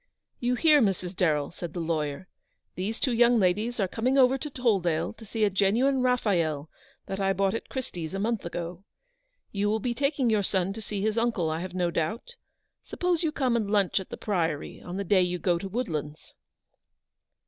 [0.39, 1.15] "You hear, Mrs.
[1.15, 2.27] Darrell?" said the lawyer;"
[2.75, 6.71] these two young ladies are coming over to Toll dale to see a genuine Raphael
[7.05, 8.83] that I bought at Christie's a month ago.
[9.51, 12.35] You will be taking your son to see his uncle, I have no doubt—
[12.89, 16.33] suppose you come and lunch at the Priory on the day you go to Woodlands."